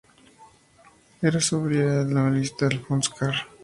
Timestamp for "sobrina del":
1.39-2.11